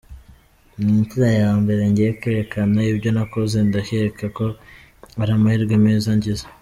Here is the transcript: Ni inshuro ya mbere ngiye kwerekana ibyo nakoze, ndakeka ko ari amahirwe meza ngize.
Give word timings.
Ni 0.81 0.91
inshuro 0.99 1.27
ya 1.41 1.51
mbere 1.61 1.81
ngiye 1.89 2.11
kwerekana 2.19 2.77
ibyo 2.91 3.09
nakoze, 3.15 3.55
ndakeka 3.67 4.25
ko 4.37 4.45
ari 5.21 5.31
amahirwe 5.37 5.75
meza 5.85 6.09
ngize. 6.17 6.45